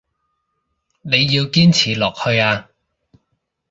[1.03, 2.71] 你要堅持落去啊